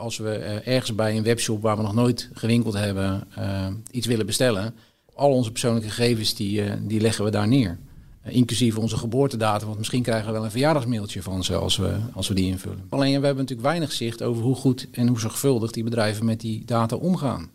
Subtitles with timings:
[0.00, 4.06] Als we eh, ergens bij een webshop waar we nog nooit gewinkeld hebben eh, iets
[4.06, 4.74] willen bestellen,
[5.14, 7.78] al onze persoonlijke gegevens die, eh, die leggen we daar neer.
[8.24, 12.28] Inclusief onze geboortedatum, want misschien krijgen we wel een verjaardagsmailtje van ze als we, als
[12.28, 12.86] we die invullen.
[12.88, 16.40] Alleen we hebben natuurlijk weinig zicht over hoe goed en hoe zorgvuldig die bedrijven met
[16.40, 17.50] die data omgaan.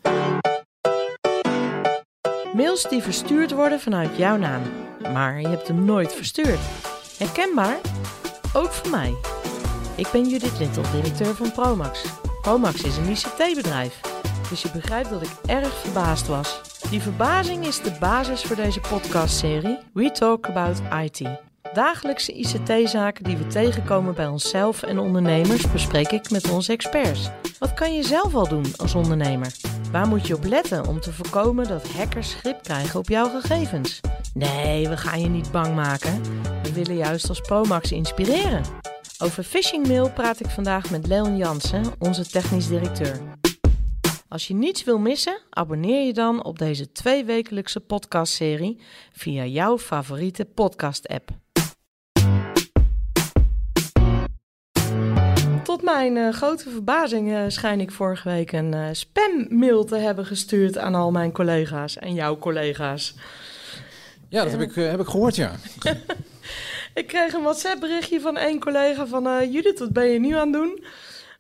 [2.54, 4.62] Mails die verstuurd worden vanuit jouw naam,
[5.14, 6.60] maar je hebt hem nooit verstuurd.
[7.18, 7.80] Herkenbaar?
[8.54, 9.14] Ook voor mij.
[9.96, 12.04] Ik ben Judith Little, directeur van Promax.
[12.42, 14.00] Promax is een ICT-bedrijf,
[14.50, 16.62] dus je begrijpt dat ik erg verbaasd was.
[16.90, 21.30] Die verbazing is de basis voor deze podcastserie We Talk About IT.
[21.74, 27.30] Dagelijkse ICT-zaken die we tegenkomen bij onszelf en ondernemers bespreek ik met onze experts.
[27.60, 29.52] Wat kan je zelf al doen als ondernemer?
[29.92, 34.00] Waar moet je op letten om te voorkomen dat hackers grip krijgen op jouw gegevens?
[34.34, 36.22] Nee, we gaan je niet bang maken.
[36.64, 38.62] We willen juist als Promax inspireren.
[39.24, 43.20] Over phishing mail praat ik vandaag met Leon Jansen, onze technisch directeur.
[44.28, 50.46] Als je niets wil missen, abonneer je dan op deze tweewekelijkse podcastserie via jouw favoriete
[50.46, 51.30] podcast-app.
[55.64, 60.26] Tot mijn uh, grote verbazing uh, schijn ik vorige week een uh, spammail te hebben
[60.26, 63.16] gestuurd aan al mijn collega's en jouw collega's.
[64.30, 65.52] Ja, dat heb, ik, heb ik gehoord, ja.
[66.94, 70.62] ik kreeg een WhatsApp-berichtje van één collega van Judith, wat ben je nu aan het
[70.62, 70.84] doen?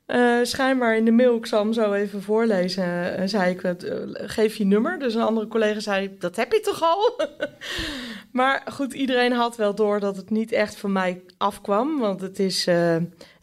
[0.09, 3.71] Uh, schijnbaar in de mail, ik zal hem zo even voorlezen, uh, zei ik, uh,
[4.13, 4.99] geef je nummer.
[4.99, 7.27] Dus een andere collega zei, dat heb je toch al?
[8.31, 11.99] maar goed, iedereen had wel door dat het niet echt van mij afkwam.
[11.99, 12.65] Want het is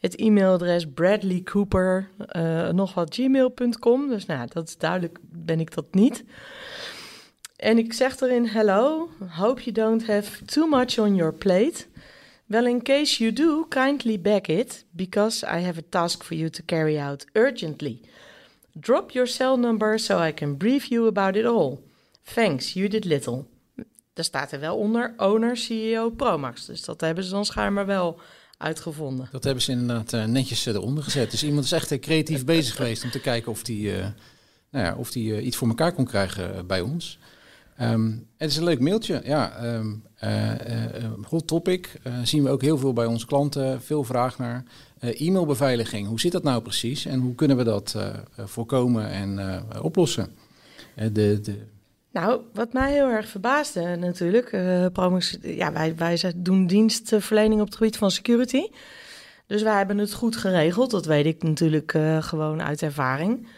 [0.00, 2.08] het e-mailadres bradleycooper,
[2.72, 4.08] nog wat gmail.com.
[4.08, 6.24] Dus nou, dat is duidelijk, ben ik dat niet.
[7.56, 11.86] En ik zeg erin, hello, hope you don't have too much on your plate.
[12.48, 16.48] Well, in case you do, kindly back it, because I have a task for you
[16.50, 18.00] to carry out urgently.
[18.78, 21.80] Drop your cell number so I can brief you about it all.
[22.22, 23.44] Thanks, Judith Little.
[24.12, 26.66] Daar staat er wel onder owner, CEO, Promax.
[26.66, 28.20] Dus dat hebben ze dan schijnbaar wel
[28.58, 29.28] uitgevonden.
[29.32, 31.30] Dat hebben ze inderdaad uh, netjes eronder gezet.
[31.30, 33.92] Dus iemand is echt uh, creatief bezig geweest om te kijken of die,
[34.70, 37.18] nou ja, of die iets voor elkaar kon krijgen bij ons.
[37.80, 39.20] Um, het is een leuk mailtje.
[39.24, 40.50] Ja, um, uh,
[41.32, 42.00] uh, topic.
[42.06, 43.82] Uh, zien we ook heel veel bij onze klanten.
[43.82, 44.64] Veel vraag naar
[45.00, 46.08] e-mailbeveiliging.
[46.08, 47.06] Hoe zit dat nou precies?
[47.06, 47.96] En hoe kunnen we dat
[48.36, 50.28] voorkomen en oplossen?
[50.94, 51.62] de, de...
[52.12, 54.50] Nou, wat mij heel erg verbaasde natuurlijk.
[54.92, 58.66] Promus, ja, wij, wij doen dienstverlening op het gebied van security.
[59.46, 60.90] Dus wij hebben het goed geregeld.
[60.90, 63.48] Dat weet ik natuurlijk gewoon uit ervaring.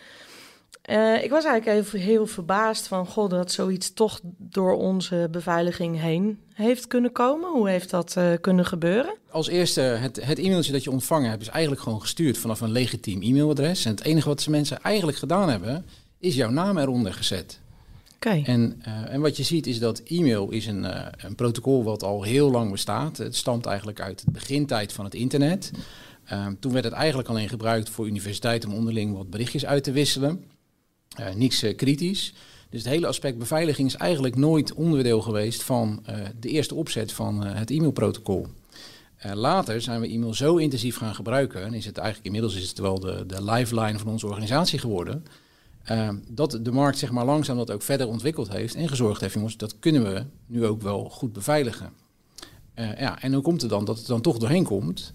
[0.90, 6.00] Uh, ik was eigenlijk even heel verbaasd van, god, dat zoiets toch door onze beveiliging
[6.00, 7.50] heen heeft kunnen komen.
[7.50, 9.16] Hoe heeft dat uh, kunnen gebeuren?
[9.30, 12.70] Als eerste, het, het e-mailtje dat je ontvangen hebt is eigenlijk gewoon gestuurd vanaf een
[12.70, 13.84] legitiem e-mailadres.
[13.84, 15.84] En het enige wat ze mensen eigenlijk gedaan hebben,
[16.18, 17.60] is jouw naam eronder gezet.
[18.14, 18.42] Okay.
[18.42, 20.84] En, uh, en wat je ziet is dat e-mail is een,
[21.24, 23.16] een protocol wat al heel lang bestaat.
[23.16, 25.70] Het stamt eigenlijk uit de begintijd van het internet.
[26.60, 30.44] toen werd het eigenlijk alleen gebruikt voor universiteiten om onderling wat berichtjes uit te wisselen.
[31.20, 32.34] Uh, niets uh, kritisch.
[32.70, 37.12] Dus het hele aspect beveiliging is eigenlijk nooit onderdeel geweest van uh, de eerste opzet
[37.12, 38.46] van het e-mailprotocol.
[39.32, 42.78] later zijn we e-mail zo intensief gaan gebruiken, en is het eigenlijk inmiddels is het
[42.78, 45.24] wel de, de lifeline van onze organisatie geworden,
[46.28, 49.56] dat de markt zeg maar langzaam dat ook verder ontwikkeld heeft en gezorgd heeft, jongens,
[49.56, 51.92] dat kunnen we nu ook wel goed beveiligen.
[52.74, 55.14] ja, en hoe komt het dan dat het dan toch doorheen komt?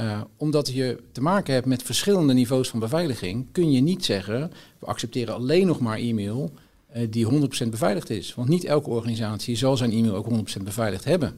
[0.00, 4.52] Uh, omdat je te maken hebt met verschillende niveaus van beveiliging, kun je niet zeggen,
[4.78, 6.52] we accepteren alleen nog maar e-mail
[6.96, 7.26] uh, die
[7.64, 8.34] 100% beveiligd is.
[8.34, 11.36] Want niet elke organisatie zal zijn e-mail ook 100% beveiligd hebben.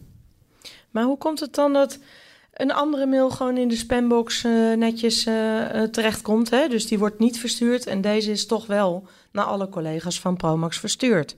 [0.90, 1.98] Maar hoe komt het dan dat
[2.54, 5.22] een andere mail gewoon in de spambox uh, netjes
[5.90, 6.50] terechtkomt?
[6.50, 6.68] Hè?
[6.68, 10.78] Dus die wordt niet verstuurd en deze is toch wel naar alle collega's van Promax
[10.78, 11.36] verstuurd?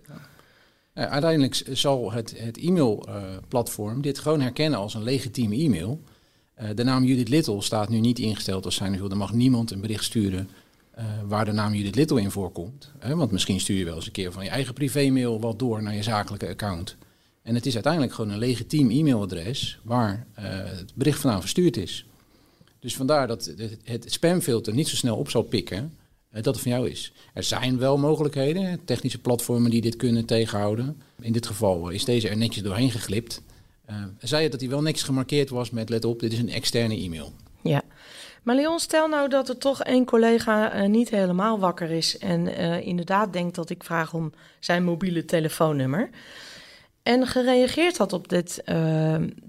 [0.95, 1.09] Ja.
[1.09, 6.01] uiteindelijk zal het, het e-mailplatform dit gewoon herkennen als een legitieme e-mail.
[6.63, 9.11] Uh, de naam Judith Little staat nu niet ingesteld als zijn.
[9.11, 10.49] Er mag niemand een bericht sturen
[10.99, 12.91] uh, waar de naam Judith Little in voorkomt.
[12.99, 13.17] Hè?
[13.17, 15.95] Want misschien stuur je wel eens een keer van je eigen privémail wat door naar
[15.95, 16.97] je zakelijke account.
[17.43, 22.07] En het is uiteindelijk gewoon een legitiem e-mailadres waar uh, het bericht vandaan verstuurd is.
[22.79, 25.97] Dus vandaar dat het, het spamfilter niet zo snel op zal pikken
[26.33, 27.13] dat het van jou is.
[27.35, 31.03] Er zijn wel mogelijkheden, technische platformen die dit kunnen tegenhouden.
[31.21, 33.43] In dit geval is deze er netjes doorheen geglipt.
[33.93, 36.51] Uh, zei je dat hij wel niks gemarkeerd was met let op, dit is een
[36.51, 37.33] externe e-mail.
[37.63, 37.83] Ja.
[38.43, 42.47] Maar Leon, stel nou dat er toch één collega uh, niet helemaal wakker is en
[42.47, 46.11] uh, inderdaad denkt dat ik vraag om zijn mobiele telefoonnummer.
[47.03, 48.63] En gereageerd had op dit,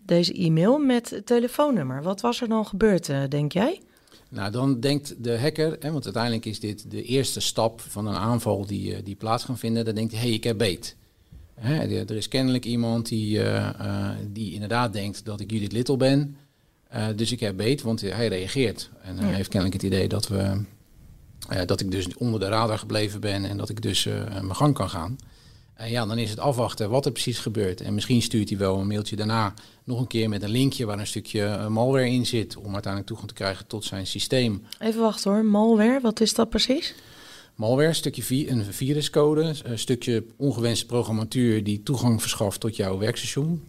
[0.06, 2.04] deze e-mail met telefoonnummer.
[2.04, 3.82] Wat was er dan gebeurd, denk jij?
[4.34, 8.16] Nou, dan denkt de hacker, hè, want uiteindelijk is dit de eerste stap van een
[8.16, 9.86] aanval die, eh, die plaats kan vinden.
[9.86, 10.96] Dan denkt hij, hé, hey, ik heb beet.
[11.64, 15.98] Hè, er is kennelijk iemand die, uh, uh, die inderdaad denkt dat ik Judith Little
[15.98, 16.38] ben.
[17.16, 18.90] dus ik heb beet, want hij reageert.
[19.02, 20.62] En hij heeft kennelijk het idee dat, we,
[21.66, 24.04] dat ik dus onder de radar gebleven ben en dat ik dus
[24.42, 25.18] mijn gang kan gaan.
[25.74, 27.82] En ja, dan is het afwachten wat er precies gebeurt.
[27.82, 31.00] En misschien stuurt hij wel een mailtje daarna nog een keer met een linkje waar
[31.00, 32.56] een stukje eh, malware in zit.
[32.56, 34.66] Om uiteindelijk toegang te krijgen tot zijn systeem.
[34.80, 36.96] Even wachten hoor, malware, wat is dat precies?
[37.56, 42.98] Malware, een stukje vi een viruscode, een stukje ongewenste programmatuur die toegang verschaft tot jouw
[42.98, 43.64] werkstation.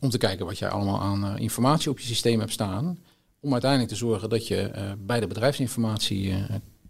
[0.00, 2.98] Om te kijken wat jij allemaal aan uh, informatie op je systeem hebt staan.
[3.40, 6.34] Om uiteindelijk te zorgen dat je uh, bij de bedrijfsinformatie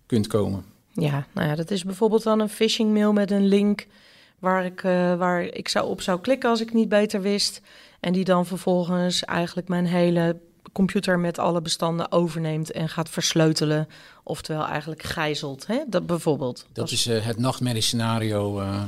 [0.06, 0.64] kunt komen.
[0.92, 3.86] Ja, nou ja, dat is bijvoorbeeld dan een phishing mail met een link
[4.38, 4.80] waar ik,
[5.19, 7.60] waar ik zou op zou klikken als ik niet beter wist.
[8.00, 10.36] En die dan vervolgens eigenlijk mijn hele
[10.76, 13.88] computer met alle bestanden overneemt en gaat versleutelen.
[14.23, 15.78] Oftewel eigenlijk gijzelt, hè?
[15.87, 16.67] Dat bijvoorbeeld.
[16.73, 18.82] Dat, is uh, het nachtmerriescenario uh,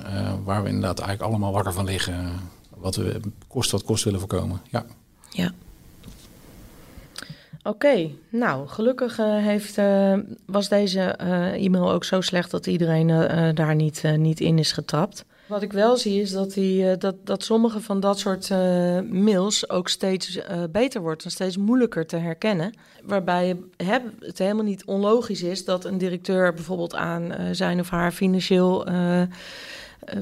[0.45, 2.33] waar we inderdaad eigenlijk allemaal wakker van liggen.
[2.77, 4.61] Wat we kost wat kost willen voorkomen.
[4.71, 4.85] Ja.
[5.31, 5.53] Ja.
[7.63, 9.77] Oké, nou gelukkig heeft,
[10.47, 11.01] was deze
[11.57, 13.09] e-mail ook zo slecht dat iedereen
[13.55, 15.25] daar niet, niet in is getrapt.
[15.49, 18.51] Wat ik wel zie is dat, die, dat, dat sommige van dat soort
[19.11, 20.41] mails ook steeds
[20.71, 22.75] beter wordt en steeds moeilijker te herkennen.
[23.05, 28.87] Waarbij het helemaal niet onlogisch is dat een directeur bijvoorbeeld aan zijn of haar financieel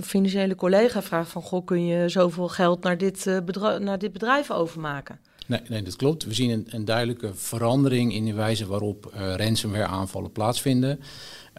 [0.02, 1.42] financiële collega vraagt van...
[1.42, 3.42] goh, kun je zoveel geld naar dit,
[3.78, 5.18] naar dit bedrijf overmaken?
[5.46, 6.24] Nee, nee, dat klopt.
[6.24, 11.00] We zien een, duidelijke verandering in de wijze waarop uh, ransomware aanvallen plaatsvinden.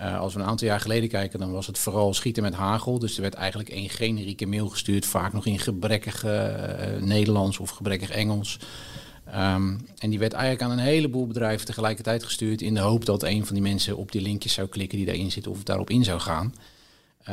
[0.02, 3.00] Uh, als we een aantal jaar geleden kijken, dan was het vooral schieten met hagel.
[3.00, 6.54] Dus er werd eigenlijk één generieke mail gestuurd, vaak nog in gebrekkig uh,
[7.00, 8.60] Nederlands of gebrekkig Engels.
[9.28, 13.24] Um, en die werd eigenlijk aan een heleboel bedrijven tegelijkertijd gestuurd in de hoop dat
[13.24, 16.04] een van die mensen op die linkjes zou klikken die daarin zitten of daarop in
[16.04, 16.54] zou gaan.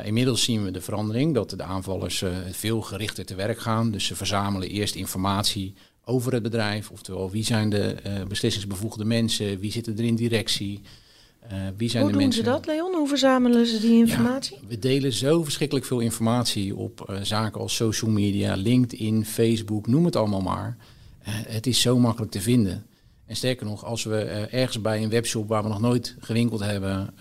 [0.05, 3.91] Inmiddels zien we de verandering dat de aanvallers veel gerichter te werk gaan.
[3.91, 5.75] Dus ze verzamelen eerst informatie
[6.05, 6.91] over het bedrijf.
[6.91, 9.59] Oftewel, wie zijn de uh, beslissingsbevoegde mensen?
[9.59, 10.81] Wie zitten er in directie?
[11.53, 12.45] Uh, wie zijn Hoe de doen mensen?
[12.45, 12.95] ze dat, Leon?
[12.95, 14.59] Hoe verzamelen ze die informatie?
[14.61, 19.87] Ja, we delen zo verschrikkelijk veel informatie op uh, zaken als social media, LinkedIn, Facebook,
[19.87, 20.77] noem het allemaal maar.
[21.27, 22.87] het is zo makkelijk te vinden.
[23.27, 24.17] En sterker nog, als we
[24.51, 27.15] ergens bij een webshop waar we nog nooit gewinkeld hebben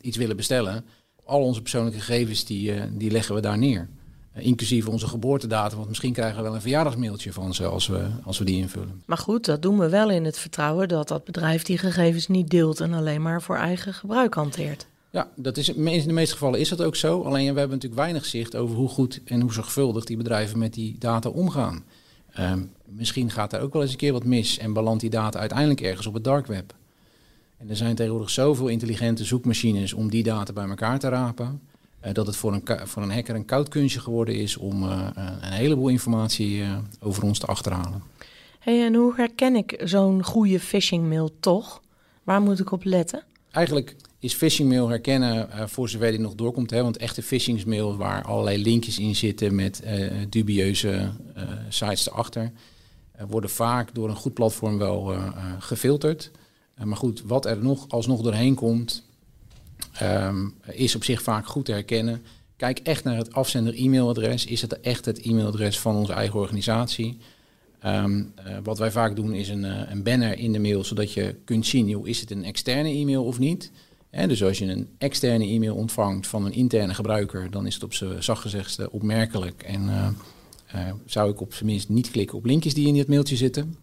[0.00, 0.84] iets willen bestellen,
[1.24, 3.88] al onze persoonlijke gegevens die, die leggen we daar neer.
[4.34, 8.38] Inclusief onze geboortedatum, want misschien krijgen we wel een verjaardagsmailtje van ze als we, als
[8.38, 9.02] we die invullen.
[9.06, 12.50] Maar goed, dat doen we wel in het vertrouwen dat dat bedrijf die gegevens niet
[12.50, 14.86] deelt en alleen maar voor eigen gebruik hanteert.
[15.10, 17.22] Ja, dat is, in de meeste gevallen is dat ook zo.
[17.22, 20.74] Alleen we hebben natuurlijk weinig zicht over hoe goed en hoe zorgvuldig die bedrijven met
[20.74, 21.84] die data omgaan.
[22.38, 25.38] Um, misschien gaat er ook wel eens een keer wat mis en belandt die data
[25.38, 26.74] uiteindelijk ergens op het dark web.
[27.56, 31.60] En er zijn tegenwoordig zoveel intelligente zoekmachines om die data bij elkaar te rapen.
[32.04, 35.08] Uh, dat het voor een, voor een hacker een koud kunstje geworden is om uh,
[35.40, 38.02] een heleboel informatie uh, over ons te achterhalen.
[38.58, 41.82] Hey, en hoe herken ik zo'n goede phishing mail toch?
[42.22, 43.22] Waar moet ik op letten?
[43.50, 46.70] Eigenlijk is phishing mail herkennen voor zover die nog doorkomt.
[46.70, 49.82] Hè, want echte phishing mail waar allerlei linkjes in zitten met
[50.28, 51.10] dubieuze
[51.68, 52.52] sites erachter,
[53.28, 55.14] worden vaak door een goed platform wel
[55.58, 56.30] gefilterd.
[56.84, 59.07] maar goed, wat er nog alsnog doorheen komt,
[60.02, 62.22] Um, is op zich vaak goed te herkennen.
[62.56, 64.44] Kijk echt naar het afzender-e-mailadres.
[64.44, 67.18] Is het echt het e-mailadres van onze eigen organisatie?
[67.86, 71.12] Um, uh, wat wij vaak doen is een, uh, een, banner in de mail, zodat
[71.12, 73.70] je kunt zien, joh, is het een externe e-mail of niet?
[74.10, 77.82] En dus als je een externe e-mail ontvangt van een interne gebruiker, dan is het
[77.82, 79.62] op zijn zacht gezegd opmerkelijk.
[79.62, 79.82] En
[80.74, 83.76] uh, zou ik op zijn minst niet klikken op linkjes die in dit mailtje zitten.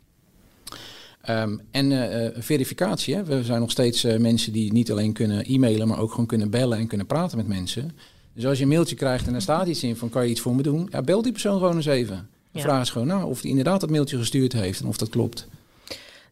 [1.30, 3.16] Um, en uh, verificatie.
[3.16, 3.24] Hè.
[3.24, 6.50] We zijn nog steeds uh, mensen die niet alleen kunnen e-mailen, maar ook gewoon kunnen
[6.50, 7.92] bellen en kunnen praten met mensen.
[8.34, 10.42] Dus als je een mailtje krijgt en er staat iets in van kan je iets
[10.42, 12.28] voor me doen, ja, bel die persoon gewoon eens even.
[12.52, 12.62] Ja.
[12.62, 15.48] Vraag eens gewoon nou of hij inderdaad dat mailtje gestuurd heeft en of dat klopt.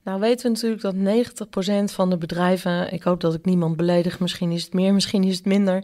[0.03, 4.19] Nou weten we natuurlijk dat 90% van de bedrijven, ik hoop dat ik niemand beledig,
[4.19, 5.83] misschien is het meer, misschien is het minder,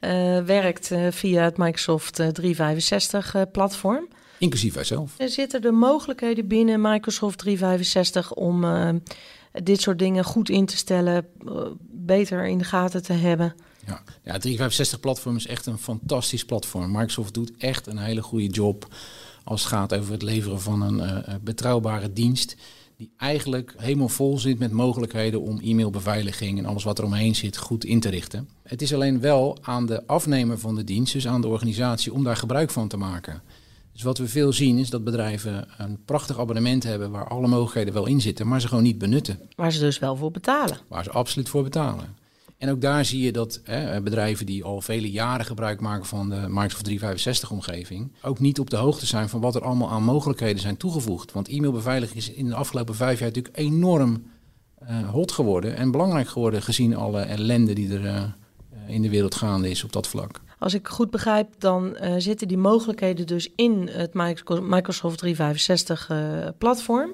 [0.00, 4.08] uh, werkt via het Microsoft 365 platform.
[4.38, 5.14] Inclusief wij zelf.
[5.18, 8.88] Er zitten de mogelijkheden binnen Microsoft 365 om uh,
[9.62, 13.54] dit soort dingen goed in te stellen, uh, beter in de gaten te hebben.
[13.86, 16.90] Ja, ja 365-platform is echt een fantastisch platform.
[16.90, 18.88] Microsoft doet echt een hele goede job
[19.44, 20.96] als het gaat over het leveren van een
[21.28, 22.56] uh, betrouwbare dienst.
[22.96, 27.56] Die eigenlijk helemaal vol zit met mogelijkheden om e-mailbeveiliging en alles wat er omheen zit
[27.56, 28.48] goed in te richten.
[28.62, 32.24] Het is alleen wel aan de afnemer van de dienst, dus aan de organisatie, om
[32.24, 33.42] daar gebruik van te maken.
[33.98, 37.94] Dus wat we veel zien is dat bedrijven een prachtig abonnement hebben waar alle mogelijkheden
[37.94, 39.40] wel in zitten, maar ze gewoon niet benutten.
[39.56, 40.78] Waar ze dus wel voor betalen.
[40.88, 42.16] Waar ze absoluut voor betalen.
[42.58, 46.28] En ook daar zie je dat hè, bedrijven die al vele jaren gebruik maken van
[46.28, 50.04] de Microsoft 365 omgeving, ook niet op de hoogte zijn van wat er allemaal aan
[50.04, 51.32] mogelijkheden zijn toegevoegd.
[51.32, 54.22] Want e-mailbeveiliging is in de afgelopen vijf jaar natuurlijk enorm
[54.82, 58.22] uh, hot geworden en belangrijk geworden gezien alle ellende die er uh,
[58.86, 60.40] in de wereld gaande is op dat vlak.
[60.58, 64.14] Als ik goed begrijp, dan uh, zitten die mogelijkheden dus in het
[64.60, 66.10] Microsoft 365
[66.58, 67.10] platform.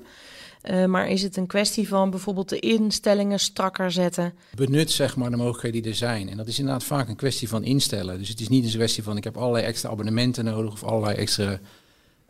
[0.71, 4.35] Uh, maar is het een kwestie van bijvoorbeeld de instellingen strakker zetten?
[4.55, 6.29] Benut zeg maar de mogelijkheden die er zijn.
[6.29, 8.19] En dat is inderdaad vaak een kwestie van instellen.
[8.19, 11.17] Dus het is niet een kwestie van ik heb allerlei extra abonnementen nodig of allerlei
[11.17, 11.59] extra,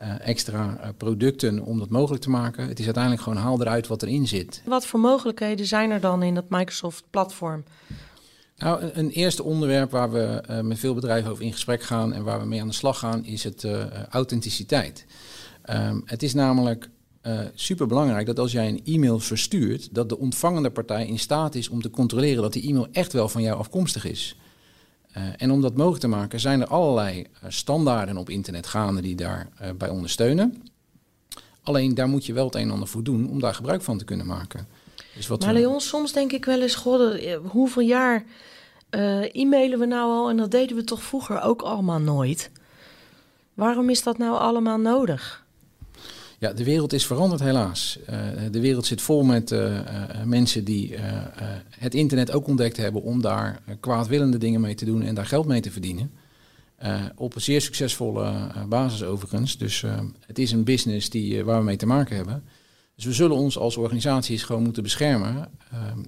[0.00, 2.68] uh, extra producten om dat mogelijk te maken.
[2.68, 4.62] Het is uiteindelijk gewoon haal eruit wat erin zit.
[4.64, 7.64] Wat voor mogelijkheden zijn er dan in dat Microsoft platform?
[8.64, 12.25] Nou, een, een eerste onderwerp waar we met veel bedrijven over in gesprek gaan en
[12.25, 13.66] waar we mee aan de slag gaan, is het
[14.11, 15.06] authenticiteit.
[15.71, 16.88] Um, het is namelijk
[17.26, 21.18] uh, eh, super belangrijk dat als jij een e-mail verstuurt, dat de ontvangende partij in
[21.18, 24.37] staat is om te controleren dat die e-mail echt wel van jou afkomstig is.
[25.16, 29.00] Uh, en om dat mogelijk te maken zijn er allerlei uh, standaarden op internet gaande
[29.00, 30.62] die daarbij bij ondersteunen.
[31.62, 33.99] Alleen daar moet je wel het een en ander voor doen om daar gebruik van
[33.99, 34.66] te kunnen maken.
[35.14, 38.25] Dus wat maar Leon, soms denk ik wel eens, god, hoeveel jaar
[39.33, 42.51] e-mailen we nou al en dat deden we toch vroeger ook allemaal nooit.
[43.55, 45.45] Waarom is dat nou allemaal nodig?
[46.39, 47.99] Ja, de wereld is veranderd helaas.
[48.11, 48.17] Uh,
[48.51, 49.81] de wereld zit vol met uh, uh,
[50.25, 50.95] mensen die
[51.79, 55.47] het internet ook ontdekt hebben om daar kwaadwillende dingen mee te doen en daar geld
[55.47, 56.11] mee te verdienen.
[57.17, 58.33] op een zeer succesvolle
[58.69, 59.59] basis overigens.
[59.59, 59.85] Dus
[60.27, 62.43] het is een business die, waar we mee te maken hebben.
[62.95, 65.49] Dus we zullen ons als organisaties gewoon moeten beschermen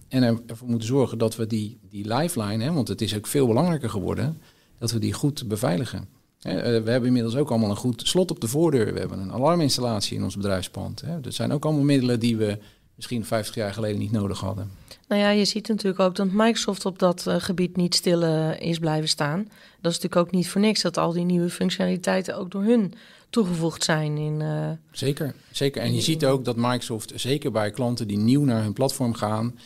[0.08, 3.46] en ervoor moeten zorgen dat we die, die lifeline, hè, want het is ook veel
[3.46, 4.40] belangrijker geworden,
[4.78, 6.08] dat we die goed beveiligen.
[6.40, 8.92] Eh, we hebben inmiddels ook allemaal een goed slot op de voordeur.
[8.92, 11.02] We hebben een alarminstallatie in ons bedrijfspand.
[11.20, 12.58] Dat zijn ook allemaal middelen die we
[12.96, 14.70] misschien 50 jaar geleden niet nodig hadden.
[15.08, 18.60] Nou ja, je ziet natuurlijk ook dat Microsoft op dat uh, gebied niet stil uh,
[18.60, 19.38] is blijven staan.
[19.80, 22.94] Dat is natuurlijk ook niet voor niks dat al die nieuwe functionaliteiten ook door hun
[23.30, 24.16] toegevoegd zijn.
[24.16, 25.82] In, uh, zeker, zeker.
[25.82, 29.58] En je ziet ook dat Microsoft, zeker bij klanten die nieuw naar hun platform gaan,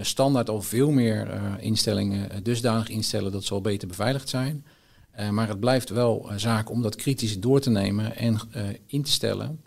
[0.00, 1.28] standaard al veel meer
[1.60, 4.64] instellingen dusdanig instellen dat ze al beter beveiligd zijn.
[5.30, 8.38] Maar het blijft wel zaak om dat kritisch door te nemen en
[8.86, 9.60] in te stellen.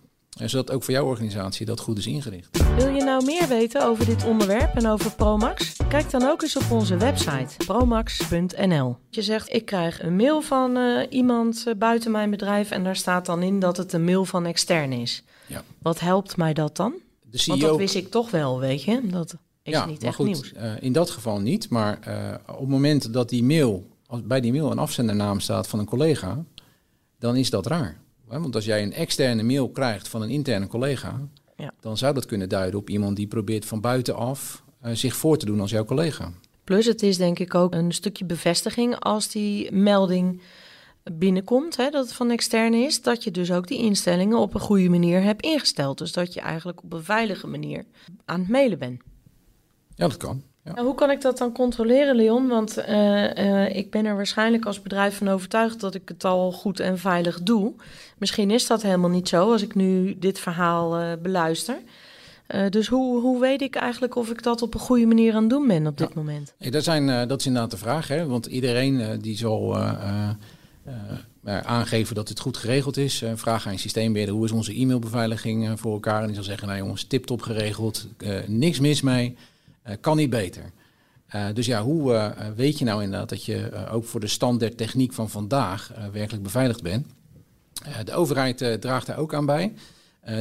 [0.45, 2.75] Zodat ook voor jouw organisatie dat goed is ingericht.
[2.75, 5.75] Wil je nou meer weten over dit onderwerp en over Promax?
[5.87, 8.97] Kijk dan ook eens op onze website promax.nl.
[9.09, 10.77] Je zegt, ik krijg een mail van
[11.09, 14.91] iemand buiten mijn bedrijf en daar staat dan in dat het een mail van extern
[14.91, 15.23] is.
[15.47, 15.63] Ja.
[15.81, 16.93] Wat helpt mij dat dan?
[17.21, 17.57] De CEO...
[17.57, 19.01] Want dat wist ik toch wel, weet je.
[19.03, 20.51] Dat is ja, niet echt goed, nieuws.
[20.79, 21.97] in dat geval niet, maar
[22.47, 25.85] op het moment dat die mail als bij die mail een afzendernaam staat van een
[25.85, 26.43] collega,
[27.19, 27.97] dan is dat raar.
[28.29, 31.73] Want als jij een externe mail krijgt van een interne collega, ja.
[31.79, 35.45] dan zou dat kunnen duiden op iemand die probeert van buitenaf uh, zich voor te
[35.45, 36.31] doen als jouw collega.
[36.63, 40.41] Plus het is denk ik ook een stukje bevestiging als die melding
[41.13, 44.59] binnenkomt, hè, dat het van externe is, dat je dus ook die instellingen op een
[44.59, 45.97] goede manier hebt ingesteld.
[45.97, 47.85] Dus dat je eigenlijk op een veilige manier
[48.25, 49.01] aan het mailen bent.
[49.95, 50.43] Ja, dat kan.
[50.75, 52.47] Nou, hoe kan ik dat dan controleren, Leon?
[52.47, 56.51] Want uh, uh, ik ben er waarschijnlijk als bedrijf van overtuigd dat ik het al
[56.51, 57.73] goed en veilig doe.
[58.17, 61.77] Misschien is dat helemaal niet zo als ik nu dit verhaal uh, beluister.
[62.69, 65.49] dus hoe, hoe weet ik eigenlijk of ik dat op een goede manier aan het
[65.49, 66.53] doen ben op dit moment?
[66.57, 68.25] Hey, dat, zijn, dat is inderdaad de vraag, hè?
[68.25, 69.77] want iedereen die zal
[71.43, 73.23] aangeven dat het goed geregeld is.
[73.35, 76.19] vraag aan je systeembeheerder, hoe is onze e-mailbeveiliging voor elkaar?
[76.19, 78.07] En die zal zeggen, nou jongens, tip-top geregeld,
[78.47, 79.35] niks mis mee.
[79.81, 80.63] Eh, kan niet beter.
[81.35, 84.77] Uh, dus ja, hoe uh, weet je nou inderdaad dat je ook voor de standaard
[84.77, 87.07] techniek van vandaag werkelijk beveiligd bent?
[88.03, 89.73] de overheid draagt daar ook aan bij.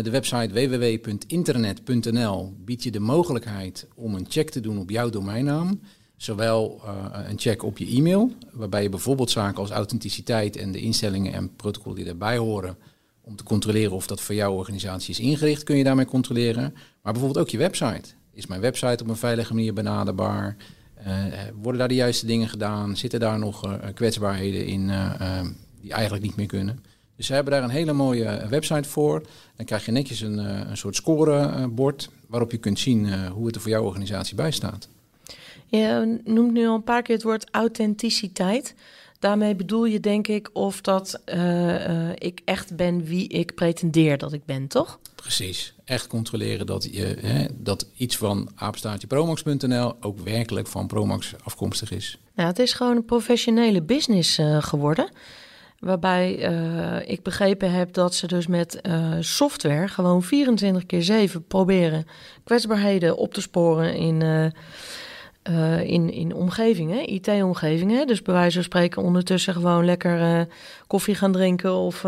[0.03, 5.81] de website www.internet.nl biedt je de mogelijkheid om een check te doen op jouw domeinnaam.
[6.17, 11.33] Zowel een check op je e-mail, waarbij je bijvoorbeeld zaken als authenticiteit en de instellingen
[11.33, 12.77] en protocollen die daarbij horen,
[13.21, 16.75] om te controleren of dat voor jouw organisatie is ingericht, kun je daarmee controleren.
[17.03, 18.18] Maar bijvoorbeeld ook je website.
[18.39, 20.57] Is mijn website op een veilige manier benaderbaar?
[21.07, 21.15] Uh,
[21.61, 22.97] worden daar de juiste dingen gedaan?
[22.97, 24.91] Zitten daar nog uh, kwetsbaarheden in
[25.81, 26.85] die eigenlijk niet meer kunnen?
[27.17, 29.23] Dus ze hebben daar een hele mooie website voor.
[29.57, 30.39] Dan krijg je netjes een,
[30.71, 34.89] een soort scorebord waarop je kunt zien hoe het er voor jouw organisatie bij staat.
[35.67, 38.75] Je noemt nu al een paar keer het woord authenticiteit.
[39.19, 44.19] Daarmee bedoel je denk ik of dat uh, uh, ik echt ben wie ik pretendeer
[44.19, 44.99] dat ik ben, toch?
[45.15, 45.75] Precies.
[45.85, 52.19] Echt controleren dat, je, hè, dat iets van apenstaartjepromax.nl ook werkelijk van Promax afkomstig is.
[52.35, 55.11] Nou, het is gewoon een professionele business uh, geworden.
[55.79, 61.45] Waarbij eh, ik begrepen heb dat ze dus met uh, software gewoon 24 keer 7
[61.47, 62.07] proberen
[62.45, 64.47] kwetsbaarheden op te sporen in, uh,
[65.83, 68.07] in, in omgevingen, IT-omgevingen.
[68.07, 70.47] Dus bij wijze van spreken ondertussen gewoon lekker
[70.87, 72.05] koffie gaan drinken of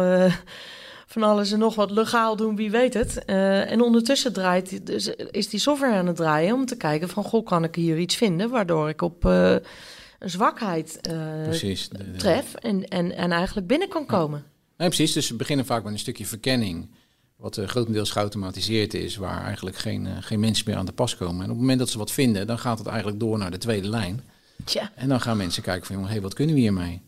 [1.13, 3.25] van alles en nog wat legaal doen, wie weet het.
[3.25, 7.47] en ondertussen draait, dus is die software aan het draaien om te kijken van, goh,
[7.47, 9.61] kan ik hier iets vinden waardoor ik op een
[10.31, 11.01] zwakheid
[12.17, 14.45] tref en, en, en eigenlijk binnen kan komen.
[14.81, 15.13] Nee, precies.
[15.13, 16.89] Dus we beginnen vaak met een stukje verkenning,
[17.41, 21.17] wat uh, grotendeels geautomatiseerd is, waar eigenlijk geen, uh, geen mensen meer aan de pas
[21.17, 21.37] komen.
[21.37, 23.59] En op het moment dat ze wat vinden, dan gaat het eigenlijk door naar de
[23.59, 24.21] tweede lijn.
[24.65, 24.91] Tja.
[24.95, 27.01] En dan gaan mensen kijken van, jongen, hey, wat kunnen we hiermee?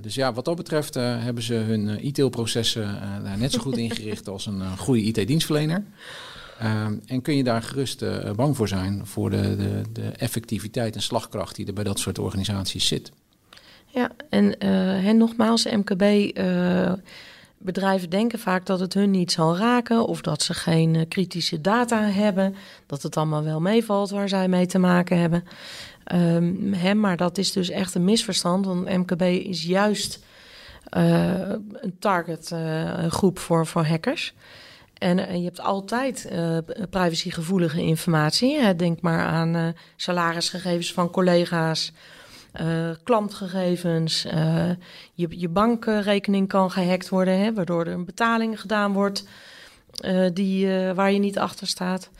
[0.00, 4.46] dus ja, wat dat betreft hebben ze hun e-tailprocessen daar net zo goed ingericht als
[4.46, 5.84] een goede IT-dienstverlener.
[6.58, 8.04] Ehm, en kun je daar gerust
[8.36, 12.18] bang voor zijn voor de, de, de, effectiviteit en slagkracht die er bij dat soort
[12.18, 13.12] organisaties zit.
[13.86, 16.02] Ja, en, uh, nogmaals, MKB.
[17.58, 22.02] Bedrijven denken vaak dat het hun niet zal raken of dat ze geen kritische data
[22.02, 22.54] hebben,
[22.86, 25.44] dat het allemaal wel meevalt waar zij mee te maken hebben.
[26.14, 30.24] Um, hè, maar dat is dus echt een misverstand, want MKB is juist
[30.90, 32.54] een target
[33.08, 34.34] groep voor, voor hackers.
[34.98, 36.32] En, je hebt altijd
[36.90, 38.74] privacygevoelige informatie.
[38.74, 41.92] Denk maar aan salarisgegevens van collega's,
[42.60, 44.22] uh, klantgegevens.
[45.14, 49.24] je, je bankrekening kan gehackt worden, hè, waardoor er een betaling gedaan wordt
[50.32, 52.10] die, waar je niet achter staat.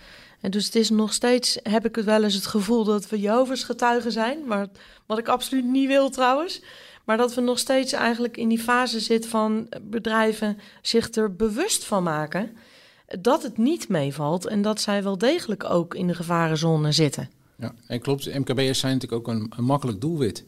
[0.41, 3.21] En dus het is nog steeds, heb ik het wel eens het gevoel dat we
[3.21, 4.39] Jehovah's getuigen zijn.
[4.47, 4.67] Maar,
[5.07, 6.63] wat ik absoluut niet wil trouwens.
[7.05, 11.85] Maar dat we nog steeds eigenlijk in die fase zitten van bedrijven zich er bewust
[11.85, 12.57] van maken
[13.07, 17.31] dat het niet meevalt en dat zij wel degelijk ook in de gevarenzone zitten.
[17.59, 18.39] Ja, en klopt.
[18.39, 20.45] MKB'ers zijn natuurlijk ook een, makkelijk doelwit.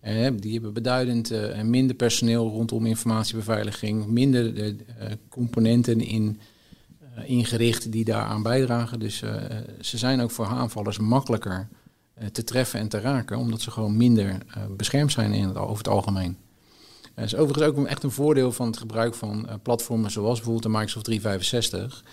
[0.00, 4.72] Eh, die hebben beduidend uh, minder personeel rondom informatiebeveiliging, minder uh,
[5.28, 6.40] componenten in,
[7.24, 9.00] ingericht die daaraan bijdragen.
[9.00, 9.18] Dus
[9.80, 11.68] ze zijn ook voor aanvallers makkelijker
[12.32, 14.38] te treffen en te raken, omdat ze gewoon minder
[14.76, 16.36] beschermd zijn in over het algemeen.
[17.18, 20.62] Dat is overigens ook echt een voordeel van het gebruik van uh, platformen zoals bijvoorbeeld
[20.62, 22.04] de Microsoft 365.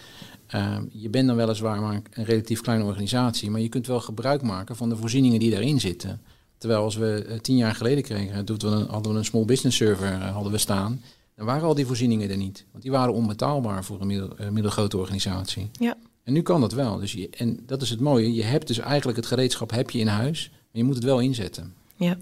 [0.55, 4.41] Uh, je bent dan weliswaar maar een relatief kleine organisatie, maar je kunt wel gebruik
[4.41, 6.21] maken van de voorzieningen die daarin zitten.
[6.57, 9.45] Terwijl als we uh, tien jaar geleden kregen, toen we een, hadden we een small
[9.45, 11.01] business server hadden we staan,
[11.35, 12.65] dan waren al die voorzieningen er niet.
[12.71, 15.69] Want die waren onbetaalbaar voor een middel, middelgrote organisatie.
[15.71, 15.97] Ja.
[16.23, 16.97] En nu kan dat wel.
[16.97, 18.33] Dus je, en dat is het mooie.
[18.33, 21.19] Je hebt dus eigenlijk het gereedschap heb je in huis, maar je moet het wel
[21.19, 21.73] inzetten.
[21.95, 22.17] Ja.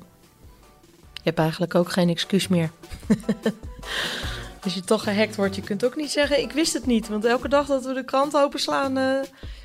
[1.23, 2.69] Je hebt eigenlijk ook geen excuus meer.
[4.63, 7.07] Als je toch gehackt wordt, je kunt ook niet zeggen: Ik wist het niet.
[7.07, 9.19] Want elke dag dat we de krant openslaan, uh,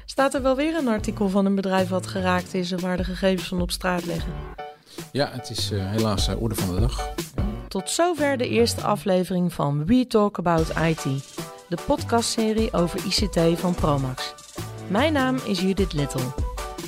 [0.04, 3.04] staat er wel weer een artikel van een bedrijf wat geraakt is en waar de
[3.04, 4.32] gegevens van op straat liggen.
[5.12, 7.10] Ja, het is uh, helaas uh, orde van de dag.
[7.36, 7.44] Ja.
[7.68, 11.04] Tot zover de eerste aflevering van We Talk About IT,
[11.68, 14.34] de podcastserie over ICT van Promax.
[14.88, 16.32] Mijn naam is Judith Little.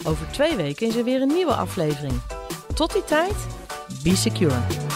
[0.04, 2.20] Over twee weken is er weer een nieuwe aflevering.
[2.74, 3.46] Tot die tijd
[4.02, 4.89] Be secure.